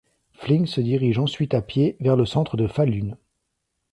[0.31, 3.15] Flink se dirige ensuite à pied vers le centre de Falun.